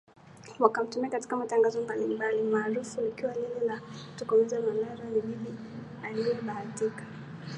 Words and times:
wakamtumia 0.59 1.09
katika 1.09 1.37
matangazo 1.37 1.81
mbali 1.81 2.05
mbali 2.05 2.41
maarufu 2.41 3.01
likiwa 3.01 3.33
lile 3.33 3.65
la 3.67 3.79
kutokemeza 4.13 4.61
Malaria 4.61 5.05
Ni 5.09 5.21
bibi 5.21 5.57
aliyebahatika 6.03 7.03